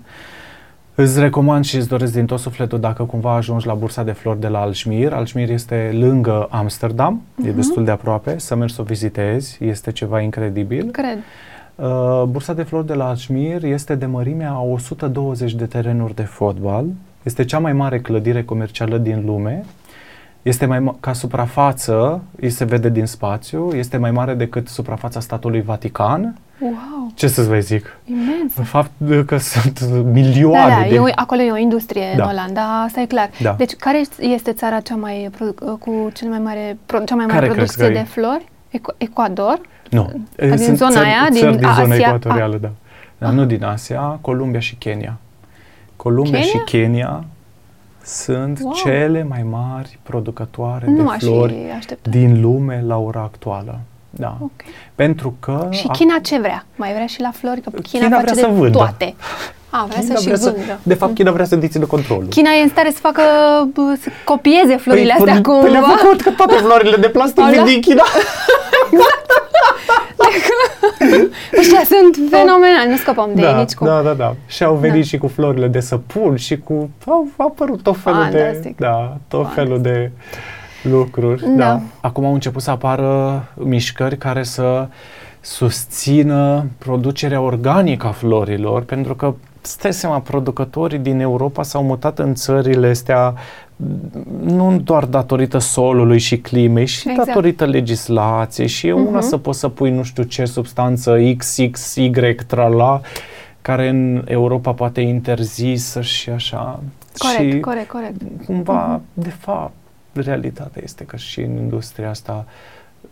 [0.95, 4.41] Îți recomand și îți doresc din tot sufletul dacă cumva ajungi la bursa de flori
[4.41, 5.13] de la Alșmir.
[5.13, 7.57] Alșmir este lângă Amsterdam, e Mhm.
[7.57, 10.91] destul de aproape, să mergi să o vizitezi, este ceva incredibil.
[10.91, 11.19] Cred.
[11.75, 16.23] Uh, bursa de flori de la Ajmir este de mărimea a 120 de terenuri de
[16.23, 16.85] fotbal.
[17.23, 19.65] Este cea mai mare clădire comercială din lume.
[20.45, 25.21] Este mai ma- ca suprafață, îi se vede din spațiu, este mai mare decât suprafața
[25.21, 26.37] statului Vatican.
[26.61, 27.97] Wow, Ce să-ți mai zic?
[28.05, 28.55] imens.
[28.55, 28.91] De fapt
[29.27, 30.95] că sunt Da, milioane da, de...
[30.95, 32.23] e o, acolo e o industrie Da.
[32.25, 33.31] în Olanda, asta e clar.
[33.43, 33.53] Da.
[33.59, 37.39] Deci, care este țara cea mai produ- cu cel mai mare, pro, cea mai mare
[37.39, 38.03] Care crezi producție că e?
[38.03, 38.45] de flori?
[38.71, 39.61] Ecu- Ecuador?
[39.91, 40.13] Nu.
[40.37, 42.07] din Sunt zona țări, aia, din țări din zona Asia?
[42.07, 42.71] ecuatorială, da.
[43.19, 45.17] Dar nu din Asia, Columbia și Kenya.
[45.97, 46.45] Columbia Kenya?
[46.51, 47.25] și Kenya
[48.05, 48.73] sunt Wow.
[48.73, 52.13] cele mai mari producătoare Nu de aș flori fi așteptat.
[52.13, 53.79] din lume la ora actuală.
[54.11, 54.37] Da.
[54.41, 54.51] Ok.
[54.95, 56.65] Pentru că Și a- China ce vrea?
[56.77, 57.61] Mai vrea și la flori?
[57.61, 58.79] Că China, China face vrea de să vândă.
[58.79, 59.15] toate.
[59.71, 60.79] A, vrea China să și vrea vândă.
[60.83, 62.27] de fapt, China vrea să dețină controlul.
[62.29, 63.23] China e în stare să facă,
[63.73, 65.61] bă, să copieze florile astea păi, cumva.
[65.61, 67.65] păi le-a făcut, că toate florile de plastic Au, vin da?
[67.65, 68.03] din China.
[71.61, 73.87] Ăștia sunt fenomenali, nu scăpăm de ei da, nici cum.
[73.87, 74.35] da, da, da.
[74.47, 75.07] Și au venit Da.
[75.07, 76.91] și cu florile de săpun și cu...
[77.07, 78.39] Au apărut tot felul de...
[78.39, 78.77] Fantastic.
[78.77, 80.11] Da, tot felul de
[80.83, 81.43] lucruri.
[81.43, 81.65] Da.
[81.65, 81.81] Da.
[82.01, 84.87] Acum au început să apară mișcări care să
[85.41, 92.35] susțină producerea organică a florilor, pentru că stai seama, producătorii din Europa s-au mutat în
[92.35, 93.35] țările astea
[94.45, 97.27] nu doar datorită solului și climei, și Exact.
[97.29, 99.29] datorită legislației și e una Mhm.
[99.29, 102.11] să poți să pui nu știu ce substanță XXY
[102.47, 103.01] trala
[103.63, 106.81] care în Europa poate e interzisă și așa.
[107.19, 108.21] Corect, și corect, corect.
[108.47, 109.73] cumva, de fapt,
[110.13, 112.45] realitatea este că și în industria asta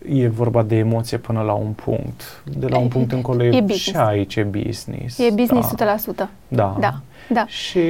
[0.09, 2.43] e vorba de emoție până la un punct.
[2.59, 3.13] De la un punct Evident.
[3.13, 3.81] încolo E e, business.
[3.83, 5.19] și aici e business.
[5.19, 5.97] E business da.
[5.97, 6.29] 100%.
[6.49, 6.77] Da.
[6.81, 7.47] Da, da.
[7.47, 7.81] Și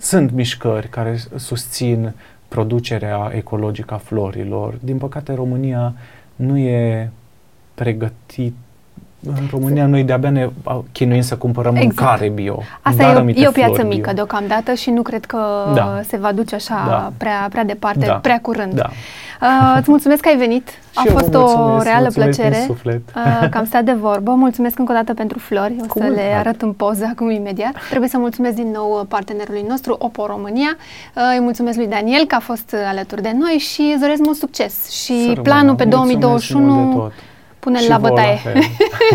[0.00, 2.12] sunt mișcări care susțin
[2.48, 4.74] producerea ecologică a florilor.
[4.80, 5.92] Din păcate, România
[6.36, 7.10] nu e
[7.74, 8.54] pregătit
[9.26, 11.98] în România noi de-abia ne a, chinuim să cumpărăm Exact.
[12.00, 12.62] mâncare bio.
[12.82, 14.12] Asta dar e o, anumite e o piață flori mică bio.
[14.12, 15.38] deocamdată și nu cred că
[15.74, 16.00] Da.
[16.06, 17.12] se va duce așa Da.
[17.16, 18.12] prea, prea departe, Da.
[18.12, 18.72] prea curând.
[18.74, 18.90] Da.
[19.42, 20.68] Uh, îți mulțumesc că ai venit.
[20.94, 22.64] A Și eu vă fost o mulțumesc, reală mulțumesc din plăcere.
[22.66, 23.00] suflet.
[23.16, 24.30] Uh, că am stat de vorbă.
[24.34, 25.74] Mulțumesc încă o dată pentru flori.
[25.82, 26.38] O Cu să mult le drag.
[26.38, 27.72] arăt în poză acum imediat.
[27.88, 30.76] Trebuie să mulțumesc din nou partenerului nostru, Opo România.
[31.14, 34.36] Uh, îi mulțumesc lui Daniel că a fost alături de noi și îți doresc mult
[34.36, 34.90] succes.
[34.90, 35.40] Și Să rămână.
[35.42, 37.12] planul pe Mulțumesc mult de 2021 tot.
[37.58, 38.36] pune-l Și la vouă bătaie.
[38.36, 38.60] fel.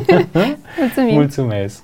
[0.80, 1.14] Mulțumim.
[1.14, 1.84] Mulțumesc.